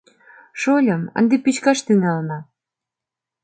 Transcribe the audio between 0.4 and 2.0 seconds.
—Шольым, ынде пӱчкаш